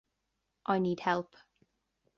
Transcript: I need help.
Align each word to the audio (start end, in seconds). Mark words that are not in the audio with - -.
I 0.65 0.79
need 0.79 1.01
help. 1.01 1.35